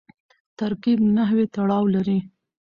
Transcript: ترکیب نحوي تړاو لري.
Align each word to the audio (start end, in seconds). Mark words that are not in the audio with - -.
ترکیب 0.59 0.99
نحوي 1.15 1.45
تړاو 1.53 1.83
لري. 1.95 2.19